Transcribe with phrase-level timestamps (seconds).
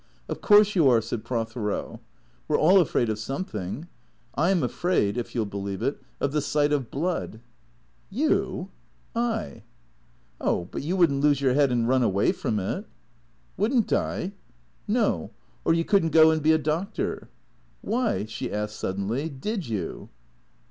[0.27, 1.99] Of course you are," said Prothero."
[2.47, 3.87] We 're all afraid of something.
[4.33, 7.39] I 'm afraid, if you '11 believe it, of the sight of blood.""
[8.23, 8.71] You?"
[9.13, 9.61] ((T JJ"
[10.41, 12.87] Oh— but you would n't lose your head and run away from it."
[13.57, 14.31] "Wouldn't I?""
[14.97, 15.29] No.
[15.63, 17.29] Or you could n't go and be a doctor.
[17.83, 20.09] Why," she asked suddenly," did you